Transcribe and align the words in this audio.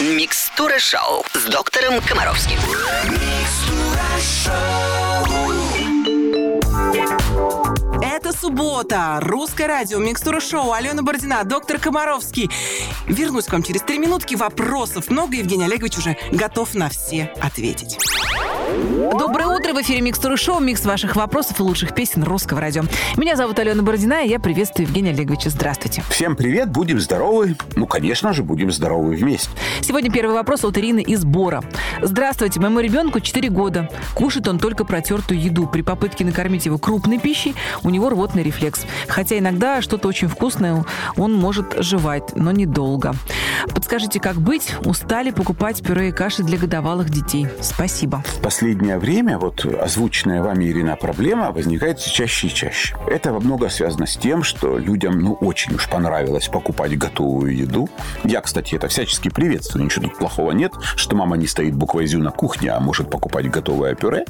Микстура 0.00 0.78
шоу 0.78 1.22
с 1.34 1.44
доктором 1.44 2.00
Комаровским. 2.00 2.56
Это 8.02 8.32
суббота. 8.32 9.18
Русское 9.20 9.66
радио, 9.66 9.98
микстура 9.98 10.40
шоу, 10.40 10.72
Алена 10.72 11.02
Бородина, 11.02 11.44
доктор 11.44 11.78
Комаровский. 11.78 12.50
Вернусь 13.08 13.44
к 13.44 13.52
вам 13.52 13.62
через 13.62 13.82
три 13.82 13.98
минутки. 13.98 14.36
Вопросов 14.36 15.10
много. 15.10 15.36
Евгений 15.36 15.64
Олегович 15.64 15.98
уже 15.98 16.16
готов 16.32 16.74
на 16.74 16.88
все 16.88 17.34
ответить. 17.42 17.98
Доброе 19.18 19.48
утро! 19.70 19.80
В 19.80 19.82
эфире 19.82 20.00
Микстура 20.02 20.36
Шоу, 20.36 20.60
микс 20.60 20.84
ваших 20.84 21.16
вопросов 21.16 21.60
и 21.60 21.62
лучших 21.62 21.94
песен 21.94 22.22
русского 22.22 22.60
радио. 22.60 22.82
Меня 23.16 23.36
зовут 23.36 23.58
Алена 23.58 23.82
Бородина, 23.82 24.24
и 24.24 24.28
я 24.28 24.38
приветствую 24.38 24.86
Евгения 24.86 25.10
Олеговича. 25.10 25.50
Здравствуйте. 25.50 26.02
Всем 26.10 26.36
привет, 26.36 26.70
будем 26.70 27.00
здоровы. 27.00 27.56
Ну, 27.76 27.86
конечно 27.86 28.32
же, 28.32 28.42
будем 28.42 28.70
здоровы 28.70 29.14
вместе. 29.16 29.48
Сегодня 29.80 30.10
первый 30.10 30.34
вопрос 30.34 30.64
от 30.64 30.76
Ирины 30.76 31.00
из 31.00 31.24
Бора. 31.24 31.62
Здравствуйте, 32.02 32.60
моему 32.60 32.80
ребенку 32.80 33.20
4 33.20 33.48
года. 33.48 33.88
Кушает 34.14 34.48
он 34.48 34.58
только 34.58 34.84
протертую 34.84 35.40
еду. 35.40 35.66
При 35.66 35.82
попытке 35.82 36.24
накормить 36.24 36.66
его 36.66 36.78
крупной 36.78 37.18
пищей 37.18 37.54
у 37.82 37.90
него 37.90 38.10
рвотный 38.10 38.42
рефлекс. 38.42 38.84
Хотя 39.08 39.38
иногда 39.38 39.80
что-то 39.82 40.08
очень 40.08 40.28
вкусное 40.28 40.84
он 41.16 41.32
может 41.32 41.74
жевать, 41.78 42.34
но 42.34 42.52
недолго. 42.52 43.14
Подскажите, 43.74 44.20
как 44.20 44.36
быть? 44.36 44.74
Устали 44.84 45.30
покупать 45.30 45.82
пюре 45.82 46.08
и 46.08 46.12
каши 46.12 46.42
для 46.42 46.58
годовалых 46.58 47.10
детей. 47.10 47.48
Спасибо. 47.60 48.22
В 48.26 48.42
последнее 48.42 48.98
время 48.98 49.38
вот 49.38 49.59
озвученная 49.64 50.42
вами, 50.42 50.66
Ирина, 50.66 50.96
проблема 50.96 51.50
возникает 51.52 51.98
все 51.98 52.10
чаще 52.10 52.46
и 52.46 52.50
чаще. 52.50 52.96
Это 53.06 53.32
во 53.32 53.40
много 53.40 53.68
связано 53.68 54.06
с 54.06 54.16
тем, 54.16 54.42
что 54.42 54.78
людям, 54.78 55.18
ну, 55.18 55.32
очень 55.34 55.74
уж 55.74 55.88
понравилось 55.88 56.48
покупать 56.48 56.96
готовую 56.96 57.56
еду. 57.56 57.88
Я, 58.24 58.40
кстати, 58.40 58.74
это 58.74 58.88
всячески 58.88 59.28
приветствую. 59.28 59.84
Ничего 59.84 60.08
тут 60.08 60.18
плохого 60.18 60.52
нет, 60.52 60.72
что 60.96 61.16
мама 61.16 61.36
не 61.36 61.46
стоит 61.46 61.74
буквой 61.74 62.06
«зю» 62.06 62.20
на 62.20 62.30
кухне, 62.30 62.70
а 62.70 62.80
может 62.80 63.10
покупать 63.10 63.50
готовое 63.50 63.94
пюре. 63.94 64.24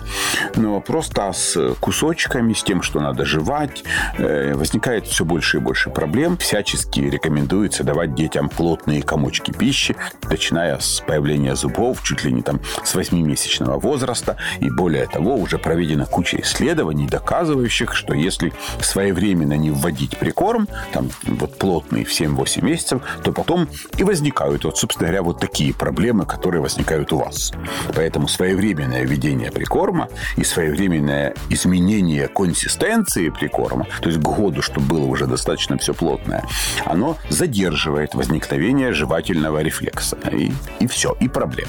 Но 0.57 0.81
просто 0.81 1.33
с 1.33 1.75
кусочками, 1.81 2.53
с 2.53 2.63
тем, 2.63 2.83
что 2.83 3.01
надо 3.01 3.25
жевать, 3.25 3.85
э, 4.19 4.55
возникает 4.55 5.07
все 5.07 5.25
больше 5.25 5.59
и 5.59 5.61
больше 5.61 5.91
проблем. 5.91 6.39
Всячески 6.39 7.01
рекомендуется 7.01 7.85
давать 7.85 8.15
детям 8.15 8.49
плотные 8.49 9.03
комочки 9.03 9.51
пищи, 9.51 9.97
начиная 10.29 10.79
с 10.79 11.03
появления 11.07 11.55
зубов, 11.57 12.03
чуть 12.03 12.25
ли 12.25 12.33
не 12.33 12.43
там 12.43 12.61
с 12.85 12.95
8-месячного 12.95 13.79
возраста. 13.79 14.37
И 14.61 14.71
более 14.71 15.07
того, 15.07 15.20
уже 15.29 15.59
проведена 15.59 16.07
куча 16.07 16.41
исследований, 16.41 17.07
доказывающих, 17.07 17.95
что 17.95 18.15
если 18.15 18.53
своевременно 18.81 19.55
не 19.55 19.71
вводить 19.71 20.19
прикорм, 20.19 20.69
там 20.93 21.11
вот 21.25 21.59
плотный 21.59 22.05
в 22.05 22.11
7-8 22.11 22.65
месяцев, 22.65 23.03
то 23.23 23.33
потом 23.33 23.69
и 23.97 24.05
возникают, 24.05 24.65
вот, 24.65 24.79
собственно 24.79 25.09
говоря, 25.09 25.23
вот 25.23 25.41
такие 25.41 25.75
проблемы, 25.75 26.27
которые 26.27 26.63
возникают 26.63 27.13
у 27.13 27.19
вас. 27.19 27.53
Поэтому 27.95 28.29
своевременное 28.29 29.05
введение 29.05 29.51
прикорма 29.51 30.09
и 30.37 30.45
своевременное 30.45 31.35
изменение 31.51 32.29
консистенции 32.29 33.29
прикорма, 33.29 33.87
то 34.01 34.09
есть 34.09 34.21
к 34.21 34.23
году, 34.23 34.63
чтобы 34.63 34.87
было 34.87 35.05
уже 35.05 35.27
достаточно 35.27 35.77
все 35.79 35.95
плотное, 35.95 36.45
оно 36.85 37.17
задерживает 37.29 38.15
возникновение 38.15 38.93
жевательного 38.93 39.63
рефлекса. 39.63 40.17
И, 40.33 40.53
и 40.81 40.87
все, 40.87 41.17
и 41.21 41.29
проблем. 41.29 41.69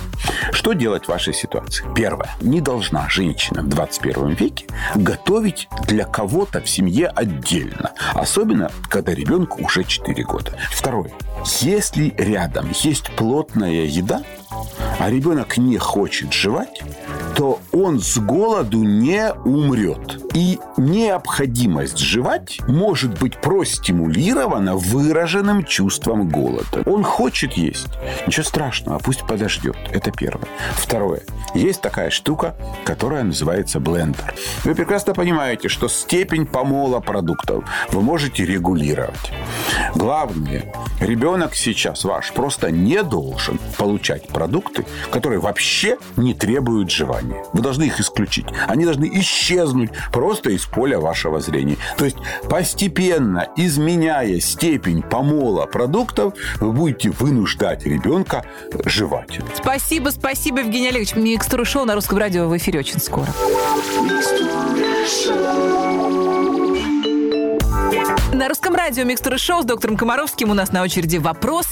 Что 0.51 0.73
делать 0.73 1.05
в 1.05 1.09
вашей 1.09 1.33
ситуации? 1.33 1.85
Первое. 1.95 2.29
Не 2.41 2.61
должна 2.61 3.09
женщина 3.09 3.40
в 3.49 3.67
21 3.67 4.29
веке 4.29 4.65
готовить 4.95 5.67
для 5.87 6.05
кого-то 6.05 6.61
в 6.61 6.69
семье 6.69 7.07
отдельно. 7.07 7.91
Особенно, 8.13 8.71
когда 8.89 9.13
ребенку 9.13 9.63
уже 9.63 9.83
4 9.83 10.23
года. 10.23 10.57
Второе. 10.71 11.11
Если 11.61 12.13
рядом 12.17 12.69
есть 12.83 13.11
плотная 13.15 13.85
еда, 13.85 14.21
а 14.99 15.09
ребенок 15.09 15.57
не 15.57 15.77
хочет 15.77 16.33
жевать, 16.33 16.81
то 17.35 17.59
он 17.71 17.99
с 17.99 18.17
голоду 18.17 18.83
не 18.83 19.31
умрет. 19.45 20.21
И 20.33 20.59
необходимость 20.77 21.97
жевать 21.97 22.59
может 22.67 23.19
быть 23.19 23.37
простимулирована 23.37 24.75
выраженным 24.75 25.65
чувством 25.65 26.29
голода. 26.29 26.83
Он 26.85 27.03
хочет 27.03 27.53
есть. 27.53 27.87
Ничего 28.27 28.45
страшного, 28.45 28.99
пусть 28.99 29.25
подождет. 29.27 29.75
Это 29.91 30.11
первое. 30.11 30.47
Второе. 30.73 31.21
Есть 31.53 31.81
такая 31.81 32.09
штука, 32.09 32.55
которая 32.85 33.23
называется 33.23 33.79
блендер. 33.79 34.33
Вы 34.63 34.73
прекрасно 34.73 35.13
понимаете, 35.13 35.67
что 35.67 35.89
степень 35.89 36.45
помола 36.45 36.99
продуктов 36.99 37.65
вы 37.91 38.01
можете 38.01 38.45
регулировать. 38.45 39.31
Главное, 39.95 40.73
ребенок 40.99 41.55
сейчас 41.55 42.03
ваш 42.05 42.31
просто 42.31 42.71
не 42.71 43.03
должен 43.03 43.59
получать 43.77 44.27
продукты, 44.27 44.85
которые 45.11 45.39
вообще 45.39 45.97
не 46.15 46.33
требуют 46.33 46.89
жевания. 47.21 47.45
Вы 47.53 47.61
должны 47.61 47.83
их 47.83 47.99
исключить. 47.99 48.45
Они 48.67 48.85
должны 48.85 49.09
исчезнуть 49.19 49.91
просто 50.11 50.51
из 50.51 50.65
поля 50.65 50.99
вашего 50.99 51.39
зрения. 51.39 51.77
То 51.97 52.05
есть 52.05 52.17
постепенно 52.49 53.47
изменяя 53.55 54.39
степень 54.39 55.01
помола 55.01 55.65
продуктов, 55.65 56.33
вы 56.59 56.71
будете 56.71 57.09
вынуждать 57.09 57.85
ребенка 57.85 58.45
жевать. 58.85 59.39
Спасибо, 59.55 60.09
спасибо, 60.09 60.59
Евгений 60.59 60.89
Олегович. 60.89 61.15
Микстура 61.15 61.65
шоу 61.65 61.85
на 61.85 61.95
русском 61.95 62.17
радио 62.17 62.47
в 62.47 62.57
эфире 62.57 62.79
очень 62.79 62.99
скоро. 62.99 63.27
На 68.41 68.49
русском 68.49 68.73
радио 68.73 69.03
Микстура 69.03 69.37
Шоу 69.37 69.61
с 69.61 69.65
доктором 69.65 69.95
Комаровским 69.95 70.49
у 70.49 70.55
нас 70.55 70.71
на 70.71 70.81
очереди 70.81 71.17
вопрос 71.17 71.67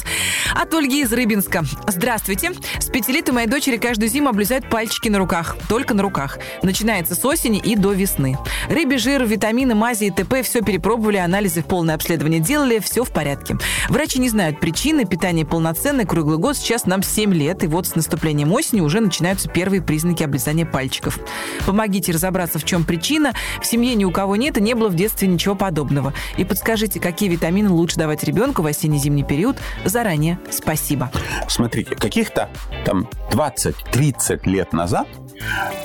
от 0.53 0.72
Ольги 0.72 1.02
из 1.02 1.12
Рыбинска. 1.12 1.63
Здравствуйте. 1.88 2.52
С 2.80 2.85
пяти 2.90 3.12
лет 3.12 3.28
у 3.28 3.34
моей 3.34 3.47
дочери 3.47 3.78
каждую 3.78 4.07
зиму 4.07 4.30
облезают 4.30 4.69
пальчики 4.69 5.09
на 5.09 5.18
руках. 5.18 5.58
Только 5.68 5.96
на 5.96 6.03
руках. 6.03 6.38
Начинается 6.62 7.16
с 7.16 7.25
осени 7.25 7.58
и 7.58 7.75
до 7.75 7.94
весны. 7.94 8.38
Рыбий 8.69 9.00
жир, 9.00 9.25
витамины, 9.25 9.74
мази 9.74 10.06
и 10.06 10.12
т.п. 10.12 10.44
все 10.44 10.62
перепробовали, 10.62 11.18
анализы 11.18 11.63
в 11.63 11.66
полное 11.66 11.96
обследование 11.96 12.40
делали, 12.40 12.78
все 12.78 13.03
в 13.03 13.09
порядке. 13.09 13.58
Врачи 13.90 14.19
не 14.19 14.29
знают 14.29 14.59
причины, 14.59 15.06
питание 15.06 15.47
полноценное, 15.47 16.06
круглый 16.06 16.38
год. 16.38 16.56
Сейчас 16.56 16.85
нам 16.85 17.02
7 17.02 17.34
лет, 17.34 17.63
и 17.63 17.68
вот 17.68 17.88
с 17.88 17.96
наступлением 17.96 18.53
осени 18.53 18.81
уже 18.81 19.00
начинаются 19.00 19.50
первые 19.50 19.81
признаки 19.81 20.22
облизания 20.22 20.68
пальчиков. 20.68 21.18
Помогите 21.66 22.12
разобраться, 22.12 22.59
в 22.59 22.63
чем 22.63 22.84
причина. 22.84 23.34
В 23.59 23.66
семье 23.66 23.96
ни 23.96 24.06
у 24.06 24.12
кого 24.12 24.35
нет 24.35 24.59
и 24.59 24.62
не 24.62 24.75
было 24.75 24.90
в 24.90 24.96
детстве 24.96 25.28
ничего 25.28 25.56
подобного. 25.56 26.13
И 26.38 26.44
подскажите, 26.59 27.00
какие 27.00 27.30
витамины 27.30 27.70
лучше 27.70 27.96
давать 27.96 28.22
ребенку 28.25 28.62
в 28.62 28.66
осенне-зимний 28.66 29.24
период 29.24 29.56
заранее. 29.86 30.40
Спасибо. 30.52 31.09
Смотрите, 31.47 31.96
каких-то 31.96 32.50
там 32.84 33.08
20-30 33.31 34.42
лет 34.44 34.74
назад 34.74 35.08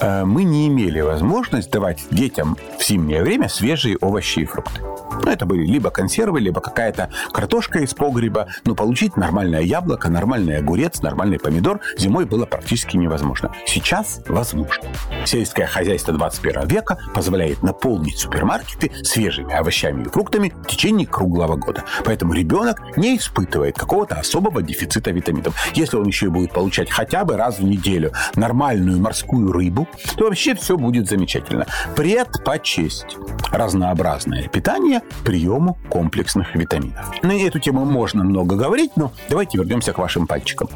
э, 0.01 0.25
мы 0.25 0.43
не 0.43 0.67
имели 0.67 1.01
возможность 1.01 1.71
давать 1.71 2.03
детям 2.11 2.57
в 2.77 2.85
зимнее 2.85 3.23
время 3.23 3.49
свежие 3.49 3.97
овощи 4.01 4.41
и 4.41 4.45
фрукты. 4.47 4.81
Ну, 5.23 5.31
это 5.31 5.47
были 5.47 5.65
либо 5.65 5.91
консервы, 5.91 6.41
либо 6.41 6.61
какая-то 6.61 7.11
картошка 7.33 7.81
из 7.81 7.95
погреба. 7.95 8.49
Но 8.65 8.75
получить 8.75 9.17
нормальное 9.17 9.63
яблоко, 9.63 10.09
нормальный 10.09 10.59
огурец, 10.59 11.03
нормальный 11.03 11.39
помидор 11.39 11.81
зимой 11.97 12.25
было 12.25 12.47
практически 12.47 12.97
невозможно. 12.97 13.53
Сейчас 13.67 14.21
возможно. 14.29 14.85
Сельское 15.25 15.67
хозяйство 15.67 16.13
21 16.13 16.67
века 16.67 16.99
позволяет 17.15 17.63
наполнить 17.63 18.19
супермаркеты 18.19 18.91
свежими 19.05 19.55
овощами 19.55 20.03
и 20.03 20.09
фруктами 20.09 20.53
течение 20.65 21.07
круглого 21.07 21.57
года. 21.57 21.85
Поэтому 22.05 22.33
ребенок 22.33 22.97
не 22.97 23.17
испытывает 23.17 23.77
какого-то 23.77 24.17
особого 24.17 24.63
дефицита 24.63 25.11
витаминов. 25.11 25.55
Если 25.75 25.97
он 25.97 26.07
еще 26.07 26.27
и 26.27 26.29
будет 26.29 26.53
получать 26.53 26.91
хотя 26.91 27.25
бы 27.25 27.37
раз 27.37 27.59
в 27.59 27.65
неделю 27.65 28.13
нормальную 28.37 29.01
морскую 29.01 29.53
рыбу, 29.53 29.89
то 30.17 30.25
вообще 30.25 30.55
все 30.55 30.77
будет 30.77 31.09
замечательно. 31.09 31.67
Предпочесть 31.97 33.17
разнообразное 33.53 34.49
питание 34.49 35.03
приему 35.25 35.79
комплексных 35.89 36.55
витаминов. 36.55 37.11
На 37.23 37.33
эту 37.33 37.59
тему 37.59 37.85
можно 37.85 38.25
много 38.25 38.57
говорить, 38.57 38.93
но 38.97 39.13
давайте 39.29 39.59
вернемся 39.59 39.93
к 39.93 39.99
вашим 39.99 40.27
пальчикам. 40.27 40.69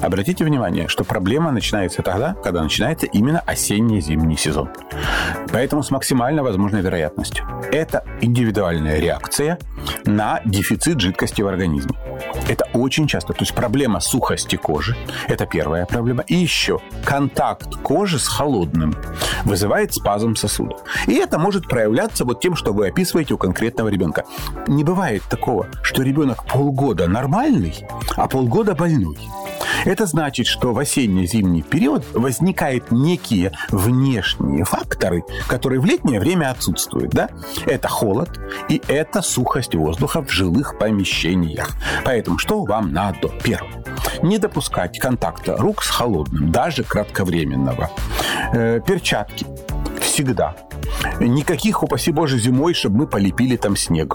Обратите 0.00 0.44
внимание, 0.44 0.88
что 0.88 1.04
проблема 1.04 1.50
начинается 1.50 2.02
тогда, 2.02 2.34
когда 2.42 2.62
начинается 2.62 3.06
именно 3.06 3.40
осенне-зимний 3.40 4.36
сезон. 4.36 4.68
Поэтому 5.52 5.82
с 5.82 5.90
максимально 5.90 6.42
возможной 6.42 6.82
вероятностью. 6.82 7.44
Это 7.72 8.04
индивидуальная 8.20 8.98
реакция 8.98 9.13
на 10.04 10.40
дефицит 10.44 11.00
жидкости 11.00 11.42
в 11.42 11.48
организме. 11.48 11.96
Это 12.48 12.66
очень 12.72 13.06
часто. 13.06 13.32
То 13.32 13.40
есть 13.40 13.54
проблема 13.54 14.00
сухости 14.00 14.56
кожи– 14.56 14.96
это 15.28 15.46
первая 15.46 15.86
проблема. 15.86 16.22
И 16.26 16.34
еще 16.34 16.80
контакт 17.04 17.76
кожи 17.82 18.18
с 18.18 18.28
холодным 18.28 18.94
вызывает 19.44 19.94
спазм 19.94 20.36
сосудов. 20.36 20.80
И 21.06 21.14
это 21.14 21.38
может 21.38 21.68
проявляться 21.68 22.24
вот 22.24 22.40
тем, 22.40 22.56
что 22.56 22.72
вы 22.72 22.88
описываете 22.88 23.34
у 23.34 23.38
конкретного 23.38 23.88
ребенка. 23.88 24.24
Не 24.66 24.84
бывает 24.84 25.22
такого, 25.28 25.66
что 25.82 26.02
ребенок 26.02 26.44
полгода 26.46 27.06
нормальный, 27.08 27.86
а 28.16 28.28
полгода 28.28 28.74
больной. 28.74 29.18
Это 29.84 30.06
значит, 30.06 30.46
что 30.46 30.72
в 30.72 30.78
осенне-зимний 30.78 31.62
период 31.62 32.04
возникают 32.14 32.90
некие 32.90 33.52
внешние 33.70 34.64
факторы, 34.64 35.22
которые 35.46 35.80
в 35.80 35.84
летнее 35.84 36.20
время 36.20 36.50
отсутствуют. 36.50 37.12
Да? 37.12 37.28
Это 37.66 37.88
холод 37.88 38.30
и 38.68 38.80
это 38.88 39.22
сухость 39.22 39.74
воздуха 39.74 40.22
в 40.22 40.30
жилых 40.30 40.78
помещениях. 40.78 41.70
Поэтому 42.04 42.38
что 42.38 42.64
вам 42.64 42.92
надо? 42.92 43.28
Первое 43.42 43.84
Не 44.22 44.38
допускать 44.38 44.98
контакта 44.98 45.56
рук 45.56 45.82
с 45.82 45.90
холодным, 45.90 46.50
даже 46.50 46.84
кратковременного. 46.84 47.90
Э, 48.52 48.80
перчатки 48.86 49.46
всегда. 50.00 50.54
Никаких, 51.20 51.82
упаси 51.82 52.12
боже, 52.12 52.38
зимой, 52.38 52.74
чтобы 52.74 52.98
мы 52.98 53.06
полепили 53.06 53.56
там 53.56 53.76
снег. 53.76 54.14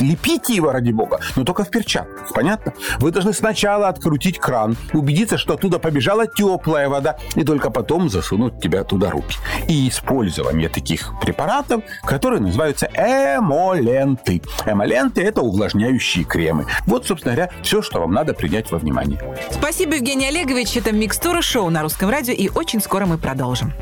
Лепите 0.00 0.54
его, 0.54 0.72
ради 0.72 0.92
бога, 0.92 1.20
но 1.36 1.44
только 1.44 1.64
в 1.64 1.70
перчатках, 1.70 2.32
понятно? 2.34 2.72
Вы 2.98 3.10
должны 3.10 3.32
сначала 3.32 3.88
открутить 3.88 4.38
кран, 4.38 4.76
убедиться, 4.92 5.38
что 5.38 5.54
оттуда 5.54 5.78
побежала 5.78 6.26
теплая 6.26 6.88
вода, 6.88 7.16
и 7.34 7.44
только 7.44 7.70
потом 7.70 8.08
засунуть 8.08 8.60
тебя 8.60 8.84
туда 8.84 9.10
руки. 9.10 9.36
И 9.68 9.88
использование 9.88 10.68
таких 10.68 11.12
препаратов, 11.20 11.82
которые 12.04 12.40
называются 12.40 12.86
эмоленты. 12.86 14.42
Эмоленты– 14.64 15.22
это 15.22 15.42
увлажняющие 15.42 16.24
кремы. 16.24 16.66
Вот, 16.86 17.06
собственно 17.06 17.34
говоря, 17.34 17.52
все, 17.62 17.82
что 17.82 18.00
вам 18.00 18.12
надо 18.12 18.34
принять 18.34 18.70
во 18.70 18.78
внимание. 18.78 19.18
Спасибо, 19.50 19.94
Евгений 19.94 20.28
Олегович. 20.28 20.76
Это 20.76 20.92
«Микстура 20.92 21.42
шоу» 21.42 21.70
на 21.70 21.82
Русском 21.82 22.10
радио, 22.10 22.32
и 22.32 22.48
очень 22.48 22.80
скоро 22.80 23.06
мы 23.06 23.18
продолжим. 23.18 23.72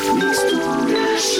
В 0.00 1.39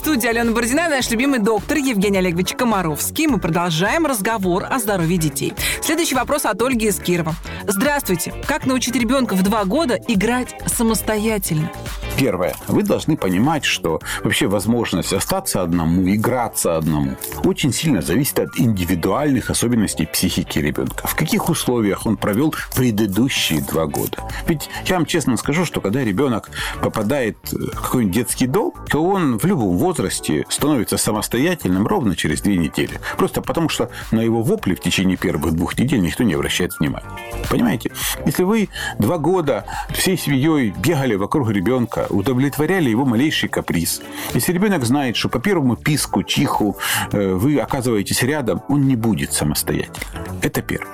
студии 0.11 0.27
Алена 0.27 0.51
Бородина, 0.51 0.89
наш 0.89 1.09
любимый 1.09 1.39
доктор 1.39 1.77
Евгений 1.77 2.17
Олегович 2.17 2.55
Комаровский. 2.55 3.27
Мы 3.27 3.39
продолжаем 3.39 4.05
разговор 4.05 4.65
о 4.69 4.77
здоровье 4.77 5.17
детей. 5.17 5.53
Следующий 5.81 6.15
вопрос 6.15 6.43
от 6.43 6.61
Ольги 6.61 6.87
из 6.87 6.99
Кирова. 6.99 7.33
Здравствуйте. 7.65 8.33
Как 8.45 8.65
научить 8.65 8.97
ребенка 8.97 9.35
в 9.35 9.41
два 9.41 9.63
года 9.63 9.97
играть 10.09 10.53
самостоятельно? 10.65 11.71
Первое. 12.17 12.55
Вы 12.67 12.83
должны 12.83 13.15
понимать, 13.15 13.63
что 13.63 14.01
вообще 14.21 14.47
возможность 14.47 15.13
остаться 15.13 15.61
одному, 15.61 16.13
играться 16.13 16.75
одному, 16.75 17.15
очень 17.45 17.71
сильно 17.71 18.01
зависит 18.01 18.37
от 18.37 18.59
индивидуальных 18.59 19.49
особенностей 19.49 20.05
психики 20.05 20.59
ребенка. 20.59 21.07
В 21.07 21.15
каких 21.15 21.47
условиях 21.47 22.05
он 22.05 22.17
провел 22.17 22.53
предыдущие 22.75 23.61
два 23.61 23.85
года. 23.85 24.17
Ведь 24.45 24.69
я 24.87 24.95
вам 24.97 25.05
честно 25.05 25.37
скажу, 25.37 25.63
что 25.63 25.79
когда 25.79 26.03
ребенок 26.03 26.49
попадает 26.81 27.37
в 27.49 27.81
какой-нибудь 27.81 28.13
детский 28.13 28.47
дом, 28.47 28.73
то 28.89 29.01
он 29.05 29.39
в 29.39 29.45
любом 29.45 29.77
возрасте 29.77 30.00
становится 30.09 30.97
самостоятельным 30.97 31.87
ровно 31.87 32.15
через 32.15 32.41
две 32.41 32.57
недели. 32.57 32.99
Просто 33.17 33.41
потому, 33.41 33.69
что 33.69 33.89
на 34.11 34.21
его 34.21 34.41
вопли 34.41 34.75
в 34.75 34.79
течение 34.79 35.17
первых 35.17 35.53
двух 35.53 35.77
недель 35.77 36.01
никто 36.01 36.23
не 36.23 36.33
обращает 36.33 36.79
внимания. 36.79 37.07
Понимаете? 37.49 37.91
Если 38.25 38.43
вы 38.43 38.69
два 38.99 39.17
года 39.17 39.65
всей 39.89 40.17
семьей 40.17 40.73
бегали 40.77 41.15
вокруг 41.15 41.49
ребенка, 41.51 42.07
удовлетворяли 42.09 42.89
его 42.89 43.05
малейший 43.05 43.49
каприз. 43.49 44.01
Если 44.33 44.53
ребенок 44.53 44.85
знает, 44.85 45.15
что 45.15 45.29
по 45.29 45.39
первому 45.39 45.75
писку, 45.75 46.23
чиху 46.23 46.77
э, 47.11 47.33
вы 47.33 47.59
оказываетесь 47.59 48.23
рядом, 48.23 48.61
он 48.67 48.87
не 48.87 48.95
будет 48.95 49.33
самостоятельным. 49.33 50.39
Это 50.41 50.61
первое. 50.61 50.91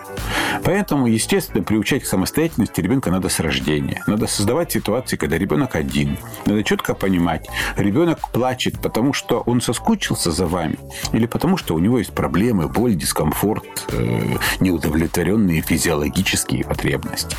Поэтому, 0.64 1.08
естественно, 1.08 1.64
приучать 1.64 2.04
к 2.04 2.06
самостоятельности 2.06 2.82
ребенка 2.82 3.12
надо 3.12 3.30
с 3.30 3.40
рождения. 3.40 4.04
Надо 4.08 4.28
создавать 4.28 4.72
ситуации, 4.72 5.18
когда 5.18 5.38
ребенок 5.38 5.76
один. 5.76 6.18
Надо 6.46 6.64
четко 6.64 6.94
понимать, 6.94 7.48
ребенок 7.76 8.32
плачет, 8.32 8.80
потому 8.82 9.14
что 9.14 9.42
он 9.42 9.62
соскучился 9.62 10.32
за 10.32 10.48
вами, 10.48 10.78
или 11.14 11.26
потому 11.26 11.58
что 11.58 11.76
у 11.76 11.80
него 11.80 12.00
есть 12.00 12.14
проблемы, 12.14 12.68
боль, 12.68 12.96
дискомфорт, 12.96 13.66
э, 13.92 14.38
неудовлетворенные 14.60 15.62
физиологические 15.62 16.64
потребности. 16.64 17.36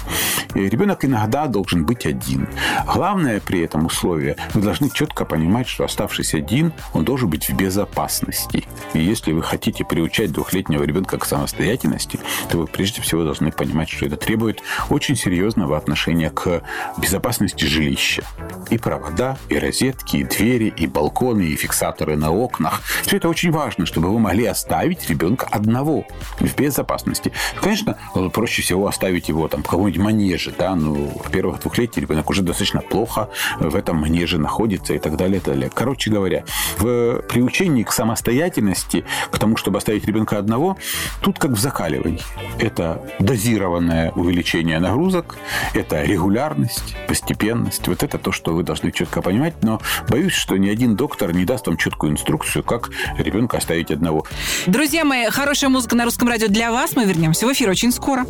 И 0.54 0.60
ребенок 0.60 1.04
иногда 1.04 1.46
должен 1.46 1.84
быть 1.84 2.06
один. 2.06 2.48
Главное 2.86 3.40
при 3.40 3.60
этом 3.60 3.86
условие, 3.86 4.36
вы 4.54 4.62
должны 4.62 4.90
четко 4.90 5.24
понимать, 5.24 5.68
что 5.68 5.84
оставшись 5.84 6.34
один, 6.34 6.72
он 6.92 7.04
должен 7.04 7.28
быть 7.30 7.48
в 7.48 7.54
безопасности. 7.54 8.64
И 8.94 9.00
если 9.00 9.32
вы 9.32 9.42
хотите 9.42 9.84
приучать 9.84 10.32
двухлетнего 10.32 10.82
ребенка 10.82 11.18
к 11.18 11.24
самостоятельности, 11.24 12.20
то 12.50 12.58
вы 12.58 12.66
прежде 12.66 13.00
всего 13.02 13.07
должны 13.16 13.50
понимать, 13.52 13.88
что 13.88 14.06
это 14.06 14.16
требует 14.16 14.60
очень 14.90 15.16
серьезного 15.16 15.76
отношения 15.76 16.30
к 16.30 16.62
безопасности 16.98 17.64
жилища. 17.64 18.22
И 18.70 18.78
провода, 18.78 19.36
и 19.48 19.58
розетки, 19.58 20.18
и 20.18 20.24
двери, 20.24 20.72
и 20.76 20.86
балконы, 20.86 21.42
и 21.42 21.56
фиксаторы 21.56 22.16
на 22.16 22.30
окнах. 22.30 22.82
Все 23.02 23.16
это 23.16 23.28
очень 23.28 23.50
важно, 23.50 23.86
чтобы 23.86 24.10
вы 24.10 24.18
могли 24.18 24.46
оставить 24.46 25.08
ребенка 25.08 25.46
одного 25.50 26.06
в 26.38 26.56
безопасности. 26.56 27.32
Конечно, 27.60 27.98
проще 28.32 28.62
всего 28.62 28.86
оставить 28.86 29.28
его 29.28 29.48
там 29.48 29.62
в 29.62 29.66
каком-нибудь 29.66 30.00
манеже, 30.00 30.52
да, 30.56 30.74
ну, 30.74 31.12
в 31.24 31.30
первых 31.30 31.60
двухлетии 31.60 32.00
ребенок 32.00 32.28
уже 32.30 32.42
достаточно 32.42 32.80
плохо 32.80 33.28
в 33.58 33.74
этом 33.74 33.96
манеже 33.96 34.38
находится 34.38 34.94
и 34.94 34.98
так 34.98 35.16
далее, 35.16 35.38
и 35.38 35.40
так 35.40 35.54
далее. 35.54 35.70
Короче 35.72 36.10
говоря, 36.10 36.44
в 36.78 37.22
приучении 37.22 37.82
к 37.82 37.92
самостоятельности, 37.92 39.04
к 39.30 39.38
тому, 39.38 39.56
чтобы 39.56 39.78
оставить 39.78 40.04
ребенка 40.04 40.38
одного, 40.38 40.76
тут 41.20 41.38
как 41.38 41.52
в 41.52 41.58
закаливании. 41.58 42.22
Это 42.58 42.97
дозированное 43.18 44.12
увеличение 44.12 44.78
нагрузок, 44.78 45.36
это 45.74 46.02
регулярность, 46.02 46.96
постепенность. 47.06 47.86
Вот 47.88 48.02
это 48.02 48.18
то, 48.18 48.32
что 48.32 48.54
вы 48.54 48.62
должны 48.62 48.92
четко 48.92 49.22
понимать. 49.22 49.54
Но 49.62 49.80
боюсь, 50.08 50.32
что 50.32 50.56
ни 50.56 50.68
один 50.68 50.96
доктор 50.96 51.32
не 51.32 51.44
даст 51.44 51.66
вам 51.66 51.76
четкую 51.76 52.12
инструкцию, 52.12 52.62
как 52.62 52.90
ребенка 53.18 53.58
оставить 53.58 53.90
одного. 53.90 54.24
Друзья 54.66 55.04
мои, 55.04 55.26
хорошая 55.26 55.70
музыка 55.70 55.96
на 55.96 56.04
русском 56.04 56.28
радио 56.28 56.48
для 56.48 56.70
вас. 56.70 56.96
Мы 56.96 57.04
вернемся 57.04 57.46
в 57.46 57.52
эфир 57.52 57.70
очень 57.70 57.92
скоро. 57.92 58.26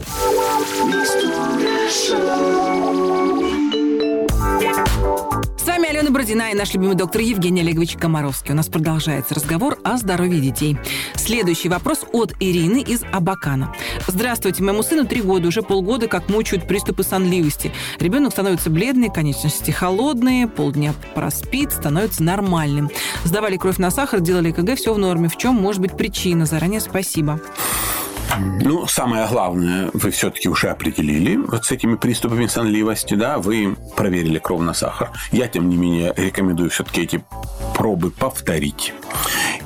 Вами 6.08 6.14
Алена 6.14 6.14
Бородина 6.14 6.50
и 6.52 6.54
наш 6.54 6.74
любимый 6.74 6.96
доктор 6.96 7.20
Евгений 7.20 7.60
Олегович 7.60 7.96
Комаровский. 7.96 8.52
У 8.52 8.56
нас 8.56 8.68
продолжается 8.68 9.34
разговор 9.34 9.78
о 9.84 9.96
здоровье 9.98 10.40
детей. 10.40 10.78
Следующий 11.14 11.68
вопрос 11.68 12.04
от 12.12 12.32
Ирины 12.40 12.80
из 12.82 13.02
Абакана. 13.12 13.74
Здравствуйте, 14.06 14.62
моему 14.62 14.82
сыну 14.82 15.06
три 15.06 15.20
года, 15.20 15.48
уже 15.48 15.62
полгода 15.62 16.08
как 16.08 16.28
мучают 16.28 16.66
приступы 16.66 17.02
сонливости. 17.02 17.72
Ребенок 18.00 18.32
становится 18.32 18.70
бледный, 18.70 19.10
конечности 19.10 19.70
холодные, 19.70 20.46
полдня 20.46 20.94
проспит, 21.14 21.72
становится 21.72 22.22
нормальным. 22.22 22.90
Сдавали 23.24 23.56
кровь 23.56 23.78
на 23.78 23.90
сахар, 23.90 24.20
делали 24.20 24.52
КГ, 24.52 24.76
все 24.76 24.94
в 24.94 24.98
норме. 24.98 25.28
В 25.28 25.36
чем 25.36 25.54
может 25.54 25.80
быть 25.80 25.96
причина? 25.96 26.46
Заранее 26.46 26.80
спасибо. 26.80 27.40
Ну, 28.36 28.86
самое 28.86 29.26
главное, 29.26 29.90
вы 29.92 30.10
все-таки 30.10 30.48
уже 30.48 30.68
определили 30.68 31.36
вот 31.36 31.64
с 31.64 31.72
этими 31.72 31.96
приступами 31.96 32.46
сонливости, 32.46 33.14
да, 33.14 33.38
вы 33.38 33.76
проверили 33.96 34.38
кровь 34.38 34.60
на 34.60 34.74
сахар. 34.74 35.10
Я, 35.32 35.48
тем 35.48 35.68
не 35.68 35.76
менее, 35.76 36.12
рекомендую 36.16 36.70
все-таки 36.70 37.02
эти 37.02 37.24
пробы 37.74 38.10
повторить. 38.10 38.92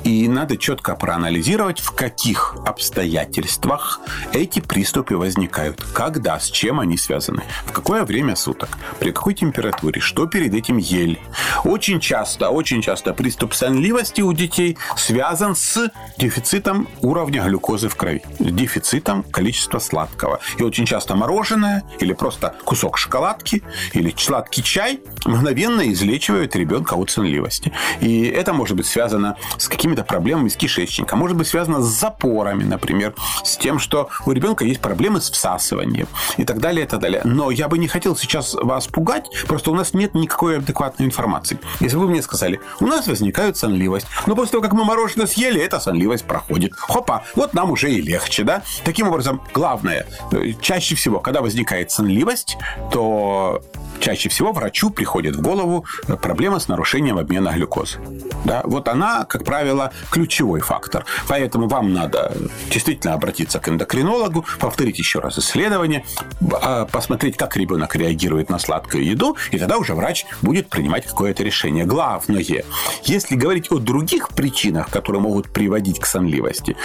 И 0.03 0.27
надо 0.27 0.57
четко 0.57 0.95
проанализировать, 0.95 1.79
в 1.79 1.91
каких 1.91 2.55
обстоятельствах 2.65 4.01
эти 4.33 4.59
приступы 4.59 5.15
возникают, 5.15 5.81
когда, 5.93 6.39
с 6.39 6.49
чем 6.49 6.79
они 6.79 6.97
связаны, 6.97 7.43
в 7.65 7.71
какое 7.71 8.03
время 8.03 8.35
суток, 8.35 8.77
при 8.99 9.11
какой 9.11 9.33
температуре, 9.33 10.01
что 10.01 10.27
перед 10.27 10.53
этим 10.53 10.77
ели. 10.77 11.19
Очень 11.63 11.99
часто, 11.99 12.49
очень 12.49 12.81
часто 12.81 13.13
приступ 13.13 13.53
сонливости 13.53 14.21
у 14.21 14.33
детей 14.33 14.77
связан 14.97 15.55
с 15.55 15.89
дефицитом 16.17 16.87
уровня 17.01 17.41
глюкозы 17.43 17.87
в 17.87 17.95
крови, 17.95 18.23
дефицитом 18.39 19.23
количества 19.23 19.79
сладкого. 19.79 20.39
И 20.57 20.63
очень 20.63 20.85
часто 20.85 21.15
мороженое 21.15 21.83
или 21.99 22.13
просто 22.13 22.55
кусок 22.65 22.97
шоколадки 22.97 23.63
или 23.93 24.13
сладкий 24.17 24.63
чай 24.63 24.99
мгновенно 25.25 25.89
излечивают 25.91 26.55
ребенка 26.55 26.95
от 26.95 27.09
сонливости. 27.09 27.71
И 28.01 28.23
это 28.23 28.53
может 28.53 28.75
быть 28.75 28.85
связано 28.85 29.37
с 29.57 29.67
какими-то 29.93 30.03
проблемами 30.03 30.49
с 30.49 30.55
кишечником, 30.55 31.19
может 31.19 31.37
быть 31.37 31.47
связано 31.47 31.81
с 31.81 31.85
запорами, 31.85 32.63
например, 32.63 33.13
с 33.43 33.57
тем, 33.57 33.79
что 33.79 34.09
у 34.25 34.31
ребенка 34.31 34.65
есть 34.65 34.81
проблемы 34.81 35.21
с 35.21 35.29
всасыванием 35.29 36.07
и 36.37 36.45
так 36.45 36.59
далее, 36.59 36.85
и 36.85 36.87
так 36.87 36.99
далее. 36.99 37.21
Но 37.23 37.51
я 37.51 37.67
бы 37.67 37.77
не 37.77 37.87
хотел 37.87 38.15
сейчас 38.15 38.55
вас 38.55 38.87
пугать, 38.87 39.29
просто 39.47 39.71
у 39.71 39.75
нас 39.75 39.93
нет 39.93 40.15
никакой 40.15 40.57
адекватной 40.57 41.05
информации. 41.05 41.59
Если 41.79 41.97
вы 41.97 42.07
мне 42.07 42.21
сказали, 42.21 42.59
у 42.79 42.87
нас 42.87 43.07
возникает 43.07 43.57
сонливость, 43.57 44.07
но 44.25 44.35
после 44.35 44.53
того, 44.53 44.63
как 44.63 44.73
мы 44.73 44.83
мороженое 44.83 45.27
съели, 45.27 45.61
эта 45.61 45.79
сонливость 45.79 46.25
проходит. 46.25 46.73
Хопа, 46.73 47.23
вот 47.35 47.53
нам 47.53 47.71
уже 47.71 47.91
и 47.91 48.01
легче, 48.01 48.43
да? 48.43 48.63
Таким 48.83 49.07
образом, 49.07 49.41
главное, 49.53 50.07
э, 50.31 50.53
чаще 50.61 50.95
всего, 50.95 51.19
когда 51.19 51.41
возникает 51.41 51.91
сонливость, 51.91 52.57
то 52.91 53.61
чаще 54.03 54.27
всего 54.27 54.51
врачу 54.51 54.89
приходит 54.89 55.37
в 55.37 55.41
голову 55.41 55.85
проблема 56.21 56.59
с 56.59 56.67
нарушением 56.67 57.17
обмена 57.17 57.53
глюкозы. 57.53 57.99
Да? 58.43 58.61
Вот 58.65 58.89
она, 58.89 59.23
как 59.23 59.45
правило, 59.45 59.93
ключевой 60.11 60.59
фактор. 60.59 61.05
Поэтому 61.29 61.69
вам 61.69 61.93
надо 61.93 62.33
действительно 62.69 63.13
обратиться 63.13 63.59
к 63.59 63.69
эндокринологу, 63.69 64.45
повторить 64.59 64.99
еще 64.99 65.19
раз 65.19 65.39
исследование, 65.39 66.03
а, 66.61 66.85
посмотреть, 66.85 67.37
как 67.37 67.55
ребенок 67.55 67.95
реагирует 67.95 68.49
на 68.49 68.59
сладкую 68.59 69.05
еду, 69.05 69.37
и 69.51 69.57
тогда 69.57 69.77
уже 69.77 69.95
врач 69.95 70.25
будет 70.41 70.67
принимать 70.67 71.05
какое-то 71.05 71.41
решение. 71.43 71.85
Главное, 71.85 72.43
если 73.03 73.35
говорить 73.35 73.71
о 73.71 73.79
других 73.79 74.29
причинах, 74.29 74.89
которые 74.89 75.21
могут 75.21 75.53
приводить 75.53 75.99
к 75.99 76.05
сонливости, 76.05 76.75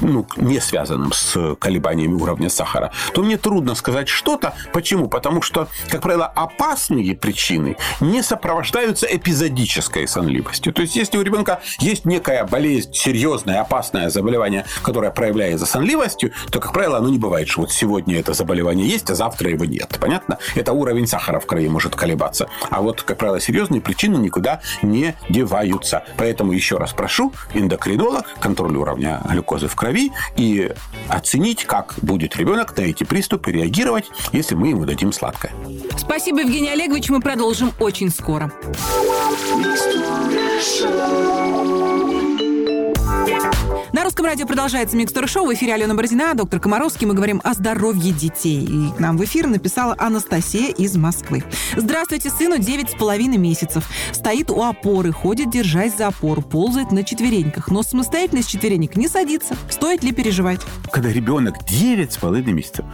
ну, 0.00 0.26
не 0.36 0.60
связанным 0.60 1.12
с 1.12 1.56
колебаниями 1.56 2.14
уровня 2.14 2.48
сахара, 2.48 2.92
то 3.14 3.22
мне 3.22 3.36
трудно 3.36 3.74
сказать 3.74 4.08
что-то. 4.08 4.54
Почему? 4.72 5.08
Потому 5.08 5.42
что, 5.42 5.66
как 5.88 6.02
правило, 6.02 6.26
опасность 6.26 6.67
опасные 6.68 7.16
причины 7.16 7.76
не 8.00 8.22
сопровождаются 8.22 9.06
эпизодической 9.06 10.06
сонливостью. 10.06 10.74
То 10.74 10.82
есть, 10.82 10.96
если 10.96 11.16
у 11.16 11.22
ребенка 11.22 11.60
есть 11.78 12.04
некая 12.04 12.44
болезнь, 12.44 12.92
серьезное, 12.92 13.62
опасное 13.62 14.10
заболевание, 14.10 14.66
которое 14.82 15.10
проявляется 15.10 15.64
сонливостью, 15.64 16.32
то, 16.50 16.60
как 16.60 16.74
правило, 16.74 16.98
оно 16.98 17.08
не 17.08 17.18
бывает, 17.18 17.48
что 17.48 17.62
вот 17.62 17.72
сегодня 17.72 18.20
это 18.20 18.34
заболевание 18.34 18.86
есть, 18.86 19.08
а 19.08 19.14
завтра 19.14 19.50
его 19.50 19.64
нет. 19.64 19.96
Понятно? 19.98 20.36
Это 20.56 20.74
уровень 20.74 21.06
сахара 21.06 21.40
в 21.40 21.46
крови 21.46 21.68
может 21.68 21.96
колебаться. 21.96 22.48
А 22.68 22.82
вот, 22.82 23.00
как 23.02 23.16
правило, 23.16 23.40
серьезные 23.40 23.80
причины 23.80 24.16
никуда 24.18 24.60
не 24.82 25.14
деваются. 25.30 26.04
Поэтому 26.18 26.52
еще 26.52 26.76
раз 26.76 26.92
прошу, 26.92 27.32
эндокринолог, 27.54 28.26
контроль 28.40 28.76
уровня 28.76 29.22
глюкозы 29.24 29.68
в 29.68 29.74
крови 29.74 30.12
и 30.36 30.70
оценить, 31.08 31.64
как 31.64 31.94
будет 32.02 32.36
ребенок 32.36 32.76
на 32.76 32.82
эти 32.82 33.04
приступы 33.04 33.52
реагировать, 33.52 34.04
если 34.32 34.54
мы 34.54 34.68
ему 34.68 34.84
дадим 34.84 35.12
сладкое. 35.12 35.52
Спасибо, 35.96 36.40
Евгений 36.40 36.57
Олегович. 36.66 37.10
Мы 37.10 37.20
продолжим 37.20 37.72
очень 37.78 38.10
скоро. 38.10 38.52
На 43.92 44.04
русском 44.04 44.26
радио 44.26 44.46
продолжается 44.46 44.96
Микстура 44.96 45.26
Шоу. 45.26 45.46
В 45.46 45.54
эфире 45.54 45.74
Алена 45.74 45.94
Бородина, 45.94 46.34
доктор 46.34 46.60
Комаровский. 46.60 47.06
Мы 47.06 47.14
говорим 47.14 47.40
о 47.42 47.54
здоровье 47.54 48.12
детей. 48.12 48.64
И 48.64 48.92
к 48.92 49.00
нам 49.00 49.16
в 49.16 49.24
эфир 49.24 49.46
написала 49.46 49.94
Анастасия 49.98 50.72
из 50.72 50.96
Москвы. 50.96 51.42
Здравствуйте, 51.76 52.30
сыну 52.30 52.58
9,5 52.58 53.38
месяцев. 53.38 53.88
Стоит 54.12 54.50
у 54.50 54.62
опоры, 54.62 55.12
ходит, 55.12 55.50
держась 55.50 55.96
за 55.96 56.08
опору, 56.08 56.42
ползает 56.42 56.92
на 56.92 57.02
четвереньках. 57.02 57.70
Но 57.70 57.82
самостоятельно 57.82 58.42
четверенек 58.42 58.96
не 58.96 59.08
садится. 59.08 59.56
Стоит 59.70 60.04
ли 60.04 60.12
переживать? 60.12 60.60
Когда 60.92 61.10
ребенок 61.10 61.56
9,5 61.68 62.42
месяцев 62.52 62.84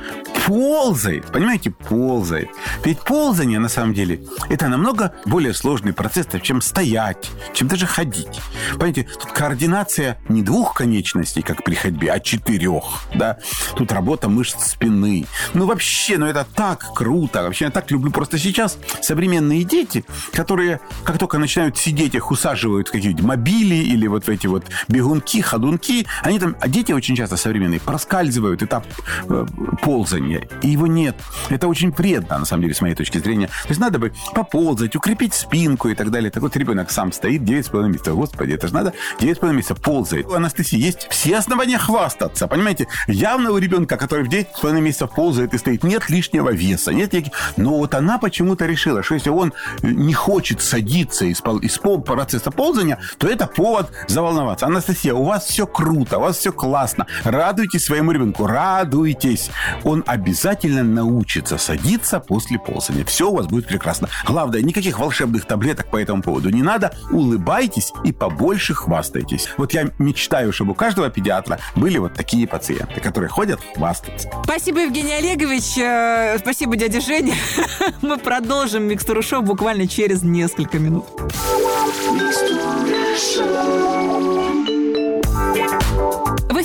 ползает, 0.46 1.26
понимаете, 1.26 1.70
ползает. 1.70 2.48
Ведь 2.84 3.00
ползание, 3.00 3.58
на 3.58 3.68
самом 3.68 3.94
деле, 3.94 4.20
это 4.48 4.68
намного 4.68 5.12
более 5.24 5.54
сложный 5.54 5.92
процесс, 5.92 6.26
чем 6.42 6.60
стоять, 6.60 7.30
чем 7.52 7.68
даже 7.68 7.86
ходить. 7.86 8.40
Понимаете, 8.72 9.06
тут 9.20 9.32
координация 9.32 10.18
не 10.28 10.42
двух 10.42 10.74
конечностей, 10.74 11.42
как 11.42 11.64
при 11.64 11.74
ходьбе, 11.74 12.12
а 12.12 12.20
четырех, 12.20 13.04
да. 13.14 13.38
Тут 13.76 13.92
работа 13.92 14.28
мышц 14.28 14.70
спины. 14.70 15.26
Ну, 15.52 15.66
вообще, 15.66 16.18
ну, 16.18 16.26
это 16.26 16.46
так 16.54 16.94
круто. 16.94 17.42
Вообще, 17.42 17.66
я 17.66 17.70
так 17.70 17.90
люблю. 17.90 18.10
Просто 18.10 18.38
сейчас 18.38 18.78
современные 19.00 19.64
дети, 19.64 20.04
которые, 20.32 20.80
как 21.04 21.18
только 21.18 21.38
начинают 21.38 21.76
сидеть, 21.76 22.14
их 22.14 22.30
усаживают 22.30 22.88
в 22.88 22.92
какие-нибудь 22.92 23.24
мобили 23.24 23.76
или 23.76 24.06
вот 24.06 24.24
в 24.24 24.28
эти 24.28 24.46
вот 24.46 24.64
бегунки, 24.88 25.40
ходунки, 25.40 26.06
они 26.22 26.38
там, 26.38 26.56
а 26.60 26.68
дети 26.68 26.92
очень 26.92 27.16
часто 27.16 27.36
современные, 27.36 27.80
проскальзывают 27.80 28.62
этап 28.62 28.86
э, 29.28 29.46
ползания. 30.34 30.48
И 30.62 30.68
его 30.68 30.86
нет. 30.86 31.16
Это 31.48 31.68
очень 31.68 31.90
вредно, 31.90 32.38
на 32.38 32.44
самом 32.44 32.62
деле, 32.62 32.74
с 32.74 32.80
моей 32.80 32.94
точки 32.94 33.18
зрения. 33.18 33.46
То 33.46 33.68
есть 33.68 33.80
надо 33.80 33.98
бы 33.98 34.12
поползать, 34.34 34.96
укрепить 34.96 35.34
спинку 35.34 35.88
и 35.88 35.94
так 35.94 36.10
далее. 36.10 36.30
Так 36.30 36.42
вот 36.42 36.56
ребенок 36.56 36.90
сам 36.90 37.12
стоит 37.12 37.42
9,5 37.42 37.88
месяцев. 37.88 38.14
Господи, 38.14 38.52
это 38.52 38.68
же 38.68 38.74
надо 38.74 38.92
9,5 39.20 39.52
месяцев 39.52 39.80
ползает. 39.80 40.26
У 40.26 40.34
Анастасии 40.34 40.78
есть 40.78 41.08
все 41.10 41.36
основания 41.36 41.78
хвастаться. 41.78 42.46
Понимаете, 42.46 42.86
явно 43.06 43.50
у 43.50 43.58
ребенка, 43.58 43.96
который 43.96 44.24
в 44.24 44.28
9,5 44.28 44.80
месяцев 44.80 45.10
ползает 45.10 45.54
и 45.54 45.58
стоит, 45.58 45.84
нет 45.84 46.10
лишнего 46.10 46.50
веса. 46.50 46.92
Нет 46.92 47.12
никаких... 47.12 47.32
Но 47.56 47.78
вот 47.78 47.94
она 47.94 48.18
почему-то 48.18 48.66
решила, 48.66 49.02
что 49.02 49.14
если 49.14 49.30
он 49.30 49.52
не 49.82 50.14
хочет 50.14 50.60
садиться 50.60 51.26
из, 51.26 51.40
пол... 51.40 51.58
из 51.58 51.78
пол... 51.78 52.00
процесса 52.00 52.50
ползания, 52.50 52.98
то 53.18 53.28
это 53.28 53.46
повод 53.46 53.90
заволноваться. 54.08 54.66
Анастасия, 54.66 55.14
у 55.14 55.24
вас 55.24 55.46
все 55.46 55.66
круто, 55.66 56.18
у 56.18 56.22
вас 56.22 56.38
все 56.38 56.52
классно. 56.52 57.06
Радуйтесь 57.24 57.84
своему 57.84 58.12
ребенку, 58.12 58.46
радуйтесь. 58.46 59.50
Он 59.84 60.02
обязательно 60.24 60.82
научится 60.82 61.58
садиться 61.58 62.18
после 62.18 62.58
ползания. 62.58 63.04
Все 63.04 63.28
у 63.28 63.34
вас 63.34 63.46
будет 63.46 63.66
прекрасно. 63.66 64.08
Главное, 64.24 64.62
никаких 64.62 64.98
волшебных 64.98 65.44
таблеток 65.44 65.90
по 65.90 65.98
этому 65.98 66.22
поводу 66.22 66.48
не 66.48 66.62
надо. 66.62 66.94
Улыбайтесь 67.10 67.92
и 68.04 68.12
побольше 68.12 68.72
хвастайтесь. 68.72 69.50
Вот 69.58 69.74
я 69.74 69.90
мечтаю, 69.98 70.50
чтобы 70.54 70.72
у 70.72 70.74
каждого 70.74 71.10
педиатра 71.10 71.58
были 71.76 71.98
вот 71.98 72.14
такие 72.14 72.48
пациенты, 72.48 73.00
которые 73.00 73.28
ходят 73.28 73.60
хвастаться. 73.76 74.30
Спасибо, 74.44 74.80
Евгений 74.80 75.12
Олегович. 75.12 75.76
Э, 75.76 76.38
Спасибо, 76.38 76.76
дядя 76.76 77.02
Женя. 77.02 77.34
Мы 78.00 78.16
продолжим 78.16 78.84
микстуру 78.84 79.20
шоу 79.20 79.42
буквально 79.42 79.86
через 79.86 80.22
несколько 80.22 80.78
минут. 80.78 81.04
В 83.28 84.43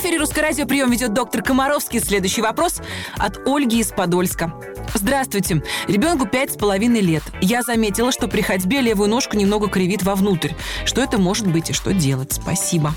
эфире 0.00 0.16
«Русское 0.16 0.40
радио» 0.40 0.64
прием 0.64 0.90
ведет 0.90 1.12
доктор 1.12 1.42
Комаровский. 1.42 2.00
Следующий 2.00 2.40
вопрос 2.40 2.80
от 3.18 3.46
Ольги 3.46 3.80
из 3.80 3.88
Подольска. 3.88 4.50
Здравствуйте. 4.94 5.62
Ребенку 5.88 6.26
пять 6.26 6.52
с 6.52 6.56
половиной 6.56 7.00
лет. 7.00 7.22
Я 7.40 7.62
заметила, 7.62 8.12
что 8.12 8.28
при 8.28 8.42
ходьбе 8.42 8.80
левую 8.80 9.08
ножку 9.08 9.36
немного 9.36 9.68
кривит 9.68 10.02
вовнутрь. 10.02 10.50
Что 10.84 11.02
это 11.02 11.18
может 11.18 11.46
быть 11.46 11.70
и 11.70 11.72
что 11.72 11.92
делать? 11.92 12.32
Спасибо. 12.32 12.92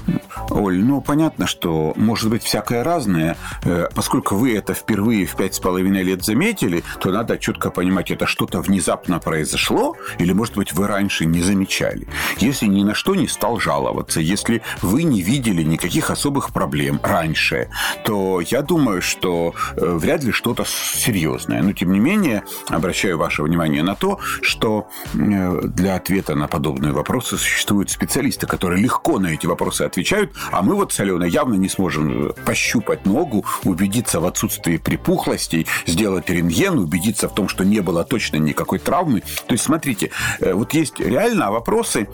Оль, 0.50 0.80
ну 0.84 1.02
понятно, 1.02 1.48
что 1.48 1.94
может 1.96 2.30
быть 2.30 2.44
всякое 2.44 2.84
разное. 2.84 3.38
Э, 3.64 3.88
Поскольку 3.96 4.36
вы 4.36 4.56
это 4.56 4.74
впервые 4.74 5.26
в 5.26 5.36
пять 5.36 5.56
с 5.56 5.60
половиной 5.60 6.04
лет 6.04 6.24
заметили, 6.24 6.84
то 7.00 7.12
надо 7.12 7.38
четко 7.38 7.70
понимать, 7.70 8.12
это 8.12 8.26
что-то 8.28 8.60
внезапно 8.62 9.20
произошло, 9.20 9.96
или, 10.20 10.34
может 10.34 10.56
быть, 10.56 10.74
вы 10.74 10.88
раньше 10.88 11.26
не 11.26 11.42
замечали. 11.42 12.08
Если 12.38 12.66
ни 12.66 12.84
на 12.84 12.94
что 12.94 13.16
не 13.16 13.28
стал 13.28 13.60
жаловаться, 13.60 14.20
если 14.20 14.62
вы 14.82 15.04
не 15.04 15.22
видели 15.22 15.64
никаких 15.64 16.10
особых 16.10 16.52
проблем 16.52 17.00
раньше, 17.04 17.70
то 18.04 18.42
я 18.42 18.62
думаю, 18.62 19.02
что 19.02 19.54
э, 19.76 19.86
вряд 19.86 20.24
ли 20.24 20.32
что-то 20.32 20.66
серьезное. 20.66 21.62
Но, 21.62 21.74
тем 21.84 21.92
не 21.92 22.00
менее, 22.00 22.46
обращаю 22.70 23.18
ваше 23.18 23.44
внимание 23.44 23.84
на 23.84 23.94
то, 23.94 24.18
что 24.42 24.88
э, 25.14 25.62
для 25.64 25.96
ответа 25.96 26.34
на 26.34 26.48
подобные 26.48 26.94
вопросы 26.94 27.38
существуют 27.38 27.92
специалисты, 27.92 28.48
которые 28.48 28.82
легко 28.82 29.20
на 29.20 29.28
эти 29.28 29.48
вопросы 29.48 29.82
отвечают, 29.82 30.32
а 30.54 30.62
мы 30.62 30.76
вот 30.76 30.94
с 30.94 31.00
Аленой 31.02 31.30
явно 31.30 31.56
не 31.56 31.68
сможем 31.68 32.30
э, 32.30 32.34
пощупать 32.46 33.06
ногу, 33.06 33.44
убедиться 33.66 34.22
в 34.22 34.26
отсутствии 34.26 34.78
припухлостей, 34.78 35.68
сделать 35.86 36.30
рентген, 36.30 36.80
убедиться 36.80 37.28
в 37.28 37.36
том, 37.36 37.50
что 37.50 37.66
не 37.66 37.82
было 37.82 38.06
точно 38.06 38.38
никакой 38.38 38.80
травмы. 38.80 39.20
То 39.20 39.52
есть, 39.52 39.66
смотрите, 39.66 40.12
э, 40.40 40.54
вот 40.54 40.74
есть 40.74 41.02
реально 41.02 41.52
вопросы, 41.52 42.08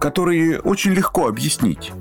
которые 0.00 0.58
очень 0.60 0.92
легко 0.92 1.28
объяснить. 1.28 1.92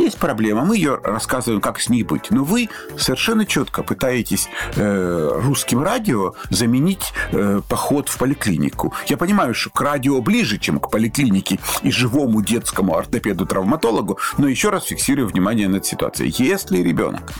Есть 0.00 0.16
проблема, 0.16 0.64
мы 0.64 0.76
ее 0.76 0.98
рассказываем, 1.04 1.60
как 1.60 1.78
с 1.78 1.90
ней 1.90 2.04
быть. 2.04 2.30
Но 2.30 2.42
вы 2.42 2.70
совершенно 2.96 3.44
четко 3.44 3.82
пытаетесь 3.82 4.48
э, 4.76 5.40
русским 5.42 5.82
радио 5.82 6.32
заменить 6.48 7.12
э, 7.32 7.60
поход 7.68 8.08
в 8.08 8.16
поликлинику. 8.16 8.94
Я 9.08 9.18
понимаю, 9.18 9.52
что 9.52 9.68
к 9.68 9.78
радио 9.82 10.22
ближе, 10.22 10.56
чем 10.56 10.80
к 10.80 10.90
поликлинике 10.90 11.60
и 11.82 11.90
живому 11.90 12.40
детскому 12.40 12.96
ортопеду-травматологу, 12.96 14.18
но 14.38 14.48
еще 14.48 14.70
раз 14.70 14.84
фиксирую 14.84 15.28
внимание 15.28 15.68
над 15.68 15.84
ситуацией. 15.84 16.34
Если 16.38 16.78
ребенок 16.78 17.34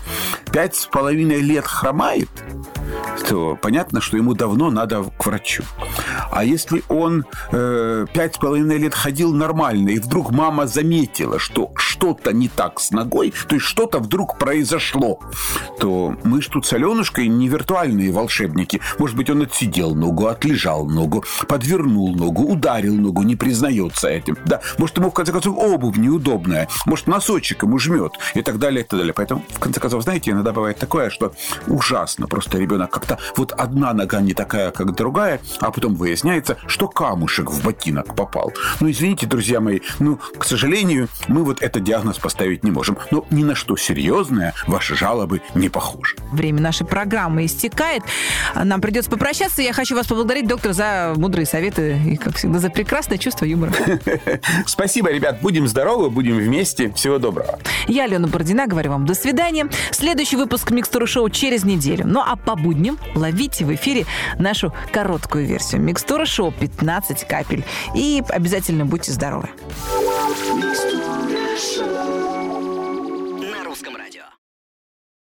пять 0.53 0.77
с 0.77 0.85
половиной 0.85 1.41
лет 1.41 1.67
хромает, 1.67 2.29
то 3.27 3.59
понятно, 3.61 4.03
что 4.03 4.19
ему 4.19 4.35
давно 4.35 4.71
надо 4.71 5.03
к 5.03 5.25
врачу. 5.25 5.63
А 6.31 6.45
если 6.45 6.83
он 6.89 7.25
э, 7.53 8.05
пять 8.13 8.35
с 8.35 8.39
половиной 8.39 8.77
лет 8.77 8.95
ходил 8.95 9.33
нормально, 9.33 9.91
и 9.91 9.99
вдруг 9.99 10.31
мама 10.31 10.67
заметила, 10.67 11.39
что 11.39 11.73
что-то 11.77 12.35
не 12.35 12.50
так 12.57 12.81
с 12.81 12.91
ногой, 12.91 13.33
то 13.49 13.55
есть 13.55 13.67
что-то 13.67 13.99
вдруг 13.99 14.39
произошло, 14.39 15.21
то 15.79 16.15
мы 16.25 16.43
ж 16.43 16.47
тут 16.47 16.67
с 16.67 16.73
Аленушкой 16.73 17.29
не 17.29 17.49
виртуальные 17.49 18.13
волшебники. 18.13 18.81
Может 18.99 19.17
быть, 19.17 19.31
он 19.31 19.43
отсидел 19.43 19.95
ногу, 19.95 20.27
отлежал 20.27 20.87
ногу, 20.87 21.25
подвернул 21.49 22.15
ногу, 22.15 22.45
ударил 22.45 22.95
ногу, 22.95 23.23
не 23.23 23.37
признается 23.37 24.09
этим. 24.09 24.37
Да, 24.45 24.61
может, 24.79 24.97
ему, 24.97 25.11
в 25.11 25.15
конце 25.15 25.33
концов, 25.33 25.57
обувь 25.57 25.97
неудобная, 25.97 26.69
может, 26.87 27.07
носочек 27.07 27.63
ему 27.63 27.79
жмет 27.79 28.13
и 28.35 28.43
так 28.43 28.59
далее, 28.59 28.85
и 28.85 28.87
так 28.87 28.99
далее. 28.99 29.15
Поэтому, 29.15 29.45
в 29.49 29.59
конце 29.59 29.81
концов, 29.81 30.03
знаете, 30.03 30.31
иногда 30.31 30.53
бывает 30.53 30.79
такое, 30.79 31.11
что 31.11 31.33
ужасно. 31.67 32.27
Просто 32.27 32.59
ребенок 32.59 32.91
как-то 32.91 33.19
вот 33.37 33.53
одна 33.53 33.93
нога 33.93 34.21
не 34.21 34.35
такая, 34.35 34.71
как 34.71 34.95
другая, 34.95 35.41
а 35.61 35.71
потом 35.71 35.95
выясняется, 35.95 36.57
что 36.67 36.89
камушек 36.89 37.51
в 37.51 37.65
ботинок 37.65 38.15
попал. 38.15 38.53
Ну, 38.81 38.91
извините, 38.91 39.27
друзья 39.27 39.61
мои, 39.61 39.81
ну, 39.99 40.19
к 40.39 40.45
сожалению, 40.45 41.09
мы 41.29 41.45
вот 41.45 41.63
этот 41.63 41.85
диагноз 41.85 42.19
поставить 42.41 42.65
не 42.65 42.71
можем. 42.71 42.97
Но 43.11 43.27
ни 43.31 43.45
на 43.45 43.55
что 43.55 43.77
серьезное 43.77 44.55
ваши 44.67 44.97
жалобы 44.97 45.43
не 45.55 45.69
похожи. 45.69 46.17
Время 46.33 46.63
нашей 46.63 46.87
программы 46.87 47.45
истекает. 47.45 48.03
Нам 48.55 48.81
придется 48.81 49.11
попрощаться. 49.11 49.61
Я 49.61 49.75
хочу 49.75 49.95
вас 49.95 50.07
поблагодарить, 50.07 50.47
доктор, 50.47 50.73
за 50.73 51.13
мудрые 51.17 51.45
советы 51.45 52.01
и, 52.07 52.17
как 52.17 52.37
всегда, 52.37 52.59
за 52.59 52.71
прекрасное 52.71 53.19
чувство 53.19 53.45
юмора. 53.45 53.75
Спасибо, 54.67 55.11
ребят. 55.11 55.41
Будем 55.43 55.69
здоровы, 55.69 56.09
будем 56.09 56.39
вместе. 56.39 56.91
Всего 56.93 57.19
доброго. 57.19 57.59
Я, 57.87 58.05
Алена 58.05 58.27
Бородина, 58.27 58.67
говорю 58.67 58.93
вам 58.93 59.05
до 59.05 59.13
свидания. 59.13 59.69
Следующий 59.91 60.37
выпуск 60.37 60.71
Микстуры 60.71 61.07
Шоу 61.07 61.29
через 61.29 61.65
неделю. 61.65 62.07
Ну 62.07 62.23
а 62.25 62.37
по 62.37 62.57
будням 62.57 62.99
ловите 63.15 63.67
в 63.67 63.75
эфире 63.75 64.07
нашу 64.39 64.73
короткую 64.93 65.47
версию. 65.47 65.83
Микстура 65.83 66.25
Шоу 66.25 66.53
15 66.53 67.27
капель. 67.29 67.67
И 67.95 68.23
обязательно 68.31 68.87
будьте 68.87 69.13
здоровы. 69.13 69.51